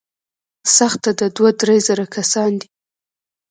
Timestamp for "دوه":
1.35-1.51